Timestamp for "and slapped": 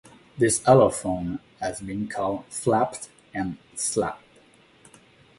3.35-4.23